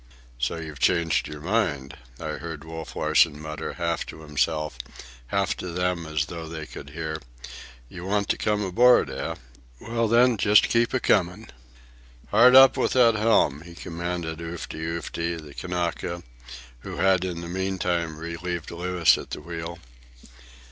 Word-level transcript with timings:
"So 0.39 0.55
you've 0.55 0.79
changed 0.79 1.27
your 1.27 1.41
mind?" 1.41 1.95
I 2.19 2.39
heard 2.39 2.63
Wolf 2.63 2.95
Larsen 2.95 3.39
mutter, 3.39 3.73
half 3.73 4.03
to 4.07 4.21
himself, 4.21 4.79
half 5.27 5.55
to 5.57 5.67
them 5.67 6.07
as 6.07 6.25
though 6.25 6.49
they 6.49 6.65
could 6.65 6.89
hear. 6.89 7.21
"You 7.87 8.05
want 8.07 8.27
to 8.29 8.37
come 8.39 8.63
aboard, 8.63 9.11
eh? 9.11 9.35
Well, 9.79 10.07
then, 10.07 10.37
just 10.37 10.69
keep 10.69 10.95
a 10.95 10.99
coming." 10.99 11.49
"Hard 12.29 12.55
up 12.55 12.77
with 12.77 12.93
that 12.93 13.13
helm!" 13.13 13.61
he 13.61 13.75
commanded 13.75 14.39
Oofty 14.39 14.79
Oofty, 14.79 15.35
the 15.39 15.53
Kanaka, 15.53 16.23
who 16.79 16.97
had 16.97 17.23
in 17.23 17.41
the 17.41 17.47
meantime 17.47 18.17
relieved 18.17 18.71
Louis 18.71 19.19
at 19.19 19.29
the 19.29 19.41
wheel. 19.41 19.77